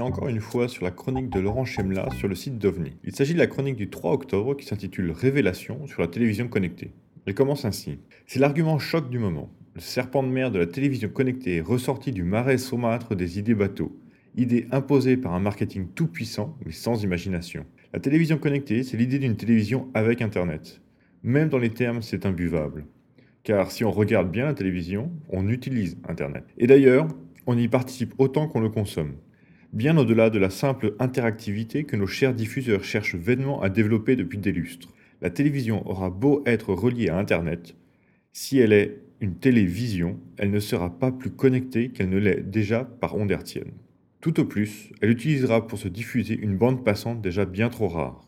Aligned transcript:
encore 0.00 0.28
une 0.28 0.40
fois 0.40 0.68
sur 0.68 0.84
la 0.84 0.92
chronique 0.92 1.30
de 1.30 1.40
Laurent 1.40 1.64
Chemla 1.64 2.08
sur 2.16 2.28
le 2.28 2.36
site 2.36 2.58
d'OVNI. 2.58 2.92
Il 3.02 3.14
s'agit 3.14 3.34
de 3.34 3.38
la 3.38 3.48
chronique 3.48 3.76
du 3.76 3.90
3 3.90 4.12
octobre 4.12 4.54
qui 4.54 4.66
s'intitule 4.66 5.10
Révélation 5.10 5.86
sur 5.86 6.00
la 6.00 6.06
télévision 6.06 6.46
connectée. 6.46 6.92
Elle 7.26 7.34
commence 7.34 7.64
ainsi. 7.64 7.98
C'est 8.26 8.38
l'argument 8.38 8.78
choc 8.78 9.10
du 9.10 9.18
moment. 9.18 9.50
Le 9.74 9.80
serpent 9.80 10.22
de 10.22 10.28
mer 10.28 10.52
de 10.52 10.60
la 10.60 10.66
télévision 10.66 11.08
connectée 11.08 11.60
ressorti 11.60 12.12
du 12.12 12.22
marais 12.22 12.58
saumâtre 12.58 13.16
des 13.16 13.38
idées 13.38 13.54
bateaux. 13.54 13.98
Idée 14.36 14.66
imposée 14.70 15.16
par 15.16 15.34
un 15.34 15.40
marketing 15.40 15.88
tout 15.94 16.06
puissant 16.06 16.56
mais 16.64 16.72
sans 16.72 17.02
imagination. 17.02 17.66
La 17.92 17.98
télévision 17.98 18.38
connectée, 18.38 18.84
c'est 18.84 18.96
l'idée 18.96 19.18
d'une 19.18 19.36
télévision 19.36 19.88
avec 19.94 20.22
Internet. 20.22 20.80
Même 21.24 21.48
dans 21.48 21.58
les 21.58 21.70
termes, 21.70 22.02
c'est 22.02 22.26
imbuvable. 22.26 22.86
Car 23.42 23.72
si 23.72 23.84
on 23.84 23.90
regarde 23.90 24.30
bien 24.30 24.44
la 24.44 24.54
télévision, 24.54 25.10
on 25.30 25.48
utilise 25.48 25.98
Internet. 26.06 26.44
Et 26.58 26.66
d'ailleurs, 26.66 27.08
on 27.48 27.58
y 27.58 27.66
participe 27.66 28.14
autant 28.18 28.46
qu'on 28.46 28.60
le 28.60 28.68
consomme 28.68 29.14
bien 29.72 29.98
au-delà 29.98 30.30
de 30.30 30.38
la 30.38 30.50
simple 30.50 30.94
interactivité 30.98 31.84
que 31.84 31.96
nos 31.96 32.06
chers 32.06 32.34
diffuseurs 32.34 32.84
cherchent 32.84 33.16
vainement 33.16 33.60
à 33.60 33.68
développer 33.68 34.16
depuis 34.16 34.38
des 34.38 34.52
lustres. 34.52 34.88
La 35.20 35.30
télévision 35.30 35.86
aura 35.88 36.10
beau 36.10 36.42
être 36.46 36.72
reliée 36.72 37.08
à 37.08 37.18
Internet, 37.18 37.76
si 38.32 38.58
elle 38.58 38.72
est 38.72 39.02
une 39.20 39.34
télévision, 39.34 40.18
elle 40.36 40.50
ne 40.50 40.60
sera 40.60 40.96
pas 40.96 41.10
plus 41.10 41.30
connectée 41.30 41.88
qu'elle 41.90 42.08
ne 42.08 42.18
l'est 42.18 42.40
déjà 42.40 42.84
par 42.84 43.16
onde. 43.16 43.36
Tout 44.20 44.40
au 44.40 44.44
plus, 44.44 44.92
elle 45.00 45.10
utilisera 45.10 45.66
pour 45.66 45.78
se 45.78 45.88
diffuser 45.88 46.38
une 46.38 46.56
bande 46.56 46.84
passante 46.84 47.20
déjà 47.20 47.44
bien 47.44 47.68
trop 47.68 47.88
rare. 47.88 48.20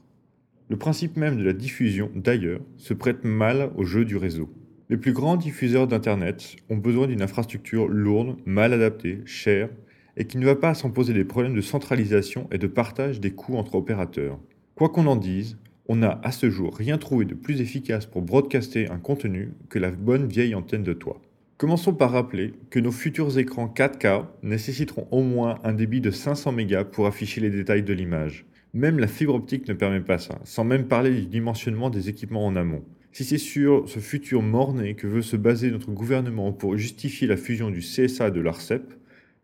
Le 0.68 0.76
principe 0.76 1.16
même 1.16 1.36
de 1.36 1.44
la 1.44 1.52
diffusion, 1.52 2.10
d'ailleurs, 2.14 2.60
se 2.76 2.94
prête 2.94 3.24
mal 3.24 3.70
au 3.76 3.84
jeu 3.84 4.04
du 4.04 4.16
réseau. 4.16 4.52
Les 4.90 4.96
plus 4.96 5.12
grands 5.12 5.36
diffuseurs 5.36 5.86
d'Internet 5.86 6.56
ont 6.68 6.76
besoin 6.76 7.06
d'une 7.06 7.22
infrastructure 7.22 7.86
lourde, 7.86 8.36
mal 8.44 8.72
adaptée, 8.72 9.20
chère, 9.24 9.68
et 10.16 10.24
qui 10.24 10.36
ne 10.36 10.44
va 10.44 10.56
pas 10.56 10.74
sans 10.74 10.90
poser 10.90 11.14
des 11.14 11.22
problèmes 11.22 11.54
de 11.54 11.60
centralisation 11.60 12.48
et 12.50 12.58
de 12.58 12.66
partage 12.66 13.20
des 13.20 13.30
coûts 13.30 13.56
entre 13.56 13.76
opérateurs. 13.76 14.40
Quoi 14.74 14.88
qu'on 14.88 15.06
en 15.06 15.14
dise, 15.14 15.58
on 15.86 15.94
n'a 15.94 16.20
à 16.24 16.32
ce 16.32 16.50
jour 16.50 16.74
rien 16.74 16.98
trouvé 16.98 17.24
de 17.24 17.36
plus 17.36 17.60
efficace 17.60 18.04
pour 18.04 18.22
broadcaster 18.22 18.90
un 18.90 18.98
contenu 18.98 19.52
que 19.68 19.78
la 19.78 19.92
bonne 19.92 20.26
vieille 20.26 20.56
antenne 20.56 20.82
de 20.82 20.92
toit. 20.92 21.22
Commençons 21.56 21.94
par 21.94 22.10
rappeler 22.10 22.54
que 22.70 22.80
nos 22.80 22.90
futurs 22.90 23.38
écrans 23.38 23.72
4K 23.72 24.24
nécessiteront 24.42 25.06
au 25.12 25.22
moins 25.22 25.60
un 25.62 25.72
débit 25.72 26.00
de 26.00 26.10
500 26.10 26.50
mégas 26.50 26.82
pour 26.82 27.06
afficher 27.06 27.40
les 27.40 27.50
détails 27.50 27.84
de 27.84 27.92
l'image. 27.92 28.44
Même 28.74 28.98
la 28.98 29.06
fibre 29.06 29.36
optique 29.36 29.68
ne 29.68 29.74
permet 29.74 30.00
pas 30.00 30.18
ça, 30.18 30.40
sans 30.42 30.64
même 30.64 30.88
parler 30.88 31.14
du 31.14 31.26
dimensionnement 31.26 31.90
des 31.90 32.08
équipements 32.08 32.44
en 32.44 32.56
amont. 32.56 32.82
Si 33.12 33.24
c'est 33.24 33.38
sur 33.38 33.88
ce 33.88 33.98
futur 33.98 34.42
morné 34.42 34.94
que 34.94 35.06
veut 35.06 35.22
se 35.22 35.36
baser 35.36 35.70
notre 35.70 35.90
gouvernement 35.90 36.52
pour 36.52 36.76
justifier 36.76 37.26
la 37.26 37.36
fusion 37.36 37.70
du 37.70 37.80
CSA 37.80 38.28
et 38.28 38.30
de 38.30 38.40
l'ARCEP, 38.40 38.94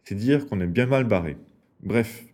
c'est 0.05 0.15
dire 0.15 0.47
qu'on 0.47 0.61
est 0.61 0.67
bien 0.67 0.87
mal 0.87 1.05
barré. 1.05 1.37
Bref, 1.83 2.25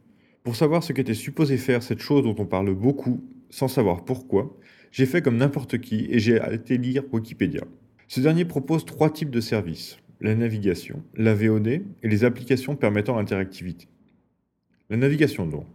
pour 0.44 0.56
savoir 0.56 0.82
ce 0.82 0.92
qu'était 0.92 1.14
supposé 1.14 1.56
faire 1.56 1.82
cette 1.82 2.00
chose 2.00 2.22
dont 2.22 2.36
on 2.38 2.46
parle 2.46 2.74
beaucoup, 2.74 3.24
sans 3.48 3.68
savoir 3.68 4.04
pourquoi, 4.04 4.56
j'ai 4.90 5.06
fait 5.06 5.22
comme 5.22 5.38
n'importe 5.38 5.78
qui 5.78 6.06
et 6.10 6.18
j'ai 6.18 6.38
été 6.52 6.76
lire 6.76 7.04
Wikipédia. 7.12 7.62
Ce 8.08 8.20
dernier 8.20 8.44
propose 8.44 8.84
trois 8.84 9.10
types 9.10 9.30
de 9.30 9.40
services 9.40 9.98
la 10.22 10.36
navigation, 10.36 11.02
la 11.16 11.34
VOD 11.34 11.66
et 11.66 11.84
les 12.04 12.24
applications 12.24 12.76
permettant 12.76 13.16
l'interactivité. 13.16 13.88
La 14.88 14.96
navigation 14.96 15.46
donc. 15.46 15.66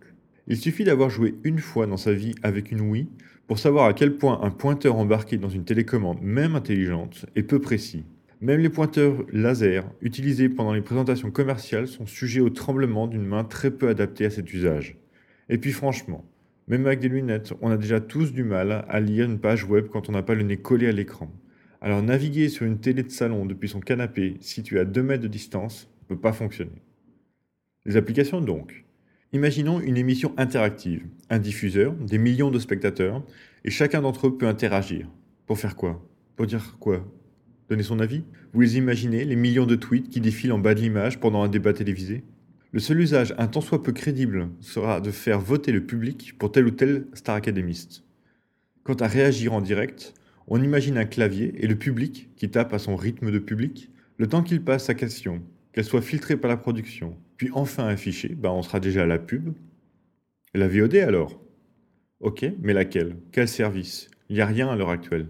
Il 0.50 0.56
suffit 0.56 0.86
d'avoir 0.86 1.10
joué 1.10 1.36
une 1.44 1.60
fois 1.60 1.88
dans 1.88 1.98
sa 1.98 2.14
vie 2.14 2.34
avec 2.42 2.72
une 2.72 2.80
Wii 2.80 3.10
pour 3.48 3.60
savoir 3.60 3.86
à 3.86 3.94
quel 3.94 4.16
point 4.16 4.40
un 4.42 4.50
pointeur 4.50 4.96
embarqué 4.96 5.38
dans 5.38 5.50
une 5.50 5.66
télécommande, 5.66 6.22
même 6.22 6.56
intelligente, 6.56 7.26
est 7.36 7.44
peu 7.44 7.60
précis. 7.60 8.06
Même 8.40 8.62
les 8.62 8.70
pointeurs 8.70 9.26
laser 9.34 9.84
utilisés 10.02 10.48
pendant 10.48 10.72
les 10.72 10.82
présentations 10.82 11.32
commerciales 11.32 11.88
sont 11.90 12.06
sujets 12.06 12.40
au 12.40 12.50
tremblement 12.50 13.08
d'une 13.08 13.26
main 13.26 13.44
très 13.44 13.72
peu 13.72 13.90
adaptée 13.90 14.26
à 14.26 14.30
cet 14.30 14.54
usage. 14.54 14.96
Et 15.50 15.58
puis 15.58 15.74
franchement, 15.74 16.24
même 16.70 16.86
avec 16.86 17.02
des 17.02 17.10
lunettes, 17.10 17.54
on 17.62 17.70
a 17.70 17.78
déjà 17.78 18.00
tous 18.00 18.32
du 18.32 18.44
mal 18.46 18.86
à 18.88 19.00
lire 19.02 19.26
une 19.26 19.40
page 19.40 19.66
web 19.66 19.88
quand 19.88 20.08
on 20.08 20.14
n'a 20.14 20.24
pas 20.24 20.36
le 20.36 20.44
nez 20.44 20.58
collé 20.58 20.88
à 20.88 20.94
l'écran. 20.94 21.30
Alors 21.82 22.02
naviguer 22.02 22.48
sur 22.48 22.66
une 22.66 22.80
télé 22.80 23.04
de 23.04 23.12
salon 23.12 23.46
depuis 23.46 23.68
son 23.68 23.82
canapé 23.82 24.38
situé 24.40 24.80
à 24.80 24.86
2 24.86 25.04
mètres 25.04 25.24
de 25.24 25.28
distance 25.28 25.90
ne 26.04 26.16
peut 26.16 26.22
pas 26.22 26.32
fonctionner. 26.32 26.82
Les 27.86 27.98
applications 27.98 28.40
donc? 28.40 28.87
Imaginons 29.34 29.82
une 29.82 29.98
émission 29.98 30.34
interactive, 30.38 31.06
un 31.30 31.40
diffuseur, 31.40 31.94
des 31.96 32.18
millions 32.18 32.50
de 32.50 32.60
spectateurs, 32.60 33.22
et 33.66 33.70
chacun 33.70 34.02
d'entre 34.02 34.28
eux 34.28 34.38
peut 34.38 34.48
interagir. 34.48 35.10
Pour 35.46 35.60
faire 35.60 35.76
quoi? 35.76 36.02
Pour 36.38 36.46
dire 36.46 36.78
quoi? 36.80 37.06
Donner 37.68 37.84
son 37.84 38.00
avis? 38.00 38.24
Vous 38.54 38.62
les 38.62 38.78
imaginez, 38.78 39.26
les 39.26 39.36
millions 39.36 39.66
de 39.66 39.76
tweets 39.76 40.08
qui 40.08 40.22
défilent 40.22 40.54
en 40.54 40.60
bas 40.60 40.74
de 40.74 40.80
l'image 40.80 41.20
pendant 41.20 41.44
un 41.44 41.50
débat 41.50 41.74
télévisé? 41.74 42.24
Le 42.72 42.80
seul 42.80 43.02
usage, 43.02 43.36
un 43.38 43.48
tant 43.48 43.60
soit 43.60 43.84
peu 43.84 43.92
crédible, 43.92 44.48
sera 44.62 45.02
de 45.02 45.12
faire 45.12 45.42
voter 45.42 45.74
le 45.74 45.86
public 45.86 46.38
pour 46.38 46.54
tel 46.54 46.66
ou 46.66 46.72
tel 46.72 47.08
star 47.14 47.36
académiste. 47.36 48.06
Quant 48.86 48.94
à 48.94 49.08
réagir 49.08 49.52
en 49.52 49.60
direct, 49.60 50.14
on 50.48 50.64
imagine 50.64 50.98
un 50.98 51.06
clavier 51.06 51.54
et 51.58 51.68
le 51.68 51.76
public 51.76 52.30
qui 52.38 52.50
tape 52.50 52.74
à 52.74 52.80
son 52.80 52.96
rythme 52.96 53.30
de 53.30 53.40
public, 53.40 53.92
le 54.16 54.28
temps 54.28 54.42
qu'il 54.42 54.64
passe 54.64 54.86
sa 54.86 54.94
question, 54.94 55.42
qu'elle 55.78 55.86
soit 55.86 56.02
filtrée 56.02 56.38
par 56.38 56.50
la 56.50 56.58
production, 56.58 57.16
puis 57.38 57.52
enfin 57.54 57.86
affichée, 57.86 58.34
bah 58.34 58.52
on 58.52 58.64
sera 58.64 58.80
déjà 58.80 59.04
à 59.04 59.06
la 59.06 59.20
pub. 59.20 59.54
La 60.56 60.68
VOD 60.68 60.96
alors? 60.96 61.40
Ok, 62.20 62.48
mais 62.64 62.74
laquelle? 62.74 63.16
Quel 63.32 63.48
service? 63.48 64.10
Il 64.28 64.38
n'y 64.38 64.42
a 64.42 64.48
rien 64.48 64.70
à 64.70 64.76
l'heure 64.76 64.90
actuelle. 64.90 65.28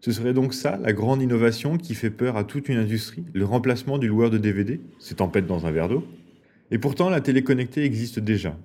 Ce 0.00 0.10
serait 0.10 0.32
donc 0.32 0.54
ça, 0.54 0.78
la 0.82 0.94
grande 0.94 1.20
innovation 1.20 1.76
qui 1.76 1.94
fait 1.94 2.08
peur 2.08 2.38
à 2.38 2.44
toute 2.44 2.70
une 2.70 2.78
industrie, 2.78 3.26
le 3.34 3.44
remplacement 3.44 3.98
du 3.98 4.08
loueur 4.08 4.30
de 4.30 4.38
DVD, 4.38 4.80
c'est 4.98 5.16
tempête 5.16 5.46
dans 5.46 5.66
un 5.66 5.70
verre 5.72 5.90
d'eau. 5.90 6.06
Et 6.70 6.78
pourtant, 6.78 7.10
la 7.10 7.20
télé 7.20 7.44
connectée 7.44 7.84
existe 7.84 8.18
déjà. 8.18 8.58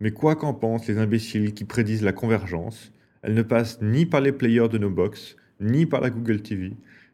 Mais 0.00 0.10
quoi 0.10 0.34
qu'en 0.34 0.54
pensent 0.54 0.88
les 0.88 0.98
imbéciles 0.98 1.54
qui 1.54 1.64
prédisent 1.64 2.02
la 2.02 2.10
convergence, 2.10 2.90
elle 3.22 3.34
ne 3.34 3.42
passe 3.42 3.80
ni 3.80 4.06
par 4.06 4.22
les 4.22 4.32
players 4.32 4.68
de 4.68 4.78
nos 4.78 4.90
box, 4.90 5.36
ni 5.60 5.86
par 5.86 6.00
la 6.00 6.10
Google 6.10 6.42
TV, 6.42 6.72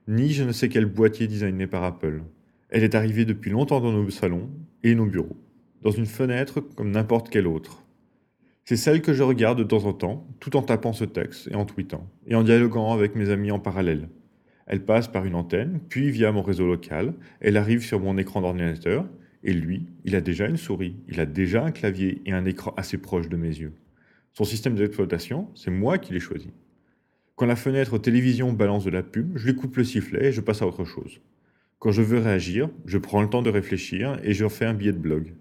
ni 0.09 0.33
je 0.33 0.45
ne 0.45 0.53
sais 0.53 0.71
quel 0.71 0.87
boîtier 0.87 1.27
designé 1.27 1.67
par 1.67 1.85
Apple. 1.85 2.23
Elle 2.71 2.85
est 2.85 2.95
arrivée 2.95 3.25
depuis 3.25 3.51
longtemps 3.51 3.81
dans 3.81 3.93
nos 3.93 4.11
salons 4.11 4.49
et 4.85 4.95
nos 4.95 5.07
bureaux, 5.07 5.37
dans 5.83 5.91
une 5.91 6.07
fenêtre 6.07 6.61
comme 6.61 6.93
n'importe 6.93 7.29
quelle 7.29 7.49
autre. 7.49 7.85
C'est 8.65 8.77
celle 8.77 9.03
que 9.03 9.13
je 9.13 9.25
regarde 9.25 9.59
de 9.59 9.65
temps 9.65 9.87
en 9.87 9.93
temps, 9.93 10.29
tout 10.39 10.57
en 10.57 10.63
tapant 10.63 10.93
ce 10.93 11.05
texte 11.05 11.49
et 11.51 11.57
en 11.57 11.65
tweetant, 11.65 12.09
et 12.29 12.37
en 12.37 12.45
dialoguant 12.45 12.93
avec 12.93 13.17
mes 13.17 13.31
amis 13.31 13.51
en 13.51 13.59
parallèle. 13.59 14.09
Elle 14.69 14.85
passe 14.85 15.09
par 15.09 15.25
une 15.25 15.35
antenne, 15.35 15.81
puis 15.89 16.13
via 16.13 16.31
mon 16.31 16.43
réseau 16.43 16.65
local, 16.65 17.15
elle 17.41 17.57
arrive 17.57 17.83
sur 17.83 17.99
mon 17.99 18.17
écran 18.17 18.41
d'ordinateur, 18.41 19.05
et 19.43 19.53
lui, 19.53 19.87
il 20.05 20.15
a 20.15 20.21
déjà 20.21 20.47
une 20.47 20.57
souris, 20.57 20.95
il 21.09 21.19
a 21.19 21.27
déjà 21.27 21.65
un 21.65 21.73
clavier 21.73 22.23
et 22.25 22.33
un 22.33 22.45
écran 22.45 22.73
assez 22.77 22.99
proche 22.99 23.29
de 23.29 23.37
mes 23.37 23.49
yeux. 23.49 23.73
Son 24.33 24.45
système 24.45 24.77
d'exploitation, 24.77 25.49
c'est 25.57 25.73
moi 25.73 25.99
qui 25.99 26.13
l'ai 26.13 26.21
choisi. 26.21 26.51
Quand 27.35 27.47
la 27.47 27.57
fenêtre 27.57 27.99
télévision 27.99 28.53
balance 28.53 28.85
de 28.85 28.91
la 28.91 29.03
pub, 29.03 29.37
je 29.37 29.47
lui 29.47 29.57
coupe 29.57 29.77
le 29.77 29.83
sifflet 29.83 30.27
et 30.27 30.33
je 30.33 30.41
passe 30.41 30.63
à 30.63 30.67
autre 30.69 30.85
chose. 30.85 31.21
Quand 31.81 31.93
je 31.93 32.03
veux 32.03 32.19
réagir, 32.19 32.69
je 32.85 32.99
prends 32.99 33.23
le 33.23 33.31
temps 33.31 33.41
de 33.41 33.49
réfléchir 33.49 34.21
et 34.23 34.35
je 34.35 34.47
fais 34.49 34.67
un 34.67 34.75
billet 34.75 34.93
de 34.93 34.99
blog. 34.99 35.33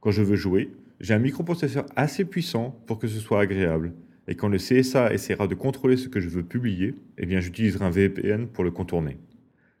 Quand 0.00 0.10
je 0.10 0.20
veux 0.20 0.36
jouer, 0.36 0.70
j'ai 1.00 1.14
un 1.14 1.18
microprocesseur 1.18 1.86
assez 1.96 2.26
puissant 2.26 2.78
pour 2.86 2.98
que 2.98 3.08
ce 3.08 3.18
soit 3.18 3.40
agréable. 3.40 3.94
Et 4.28 4.34
quand 4.34 4.48
le 4.48 4.58
CSA 4.58 5.14
essaiera 5.14 5.46
de 5.46 5.54
contrôler 5.54 5.96
ce 5.96 6.08
que 6.08 6.20
je 6.20 6.28
veux 6.28 6.42
publier, 6.42 6.94
eh 7.16 7.24
bien 7.24 7.40
j'utiliserai 7.40 7.86
un 7.86 7.90
VPN 7.90 8.46
pour 8.46 8.62
le 8.62 8.72
contourner. 8.72 9.16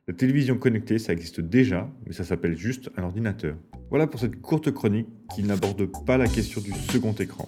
La 0.08 0.14
télévision 0.14 0.56
connectée, 0.56 0.98
ça 0.98 1.12
existe 1.12 1.42
déjà, 1.42 1.92
mais 2.06 2.14
ça 2.14 2.24
s'appelle 2.24 2.56
juste 2.56 2.88
un 2.96 3.02
ordinateur. 3.02 3.54
Voilà 3.90 4.06
pour 4.06 4.18
cette 4.18 4.40
courte 4.40 4.70
chronique 4.70 5.08
qui 5.34 5.42
n'aborde 5.42 5.86
pas 6.06 6.16
la 6.16 6.28
question 6.28 6.62
du 6.62 6.72
second 6.72 7.12
écran. 7.12 7.46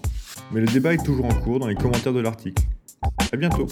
Mais 0.52 0.60
le 0.60 0.66
débat 0.66 0.92
est 0.92 1.02
toujours 1.02 1.24
en 1.24 1.34
cours 1.40 1.58
dans 1.58 1.68
les 1.68 1.74
commentaires 1.74 2.12
de 2.12 2.20
l'article. 2.20 2.62
A 3.32 3.36
bientôt 3.38 3.66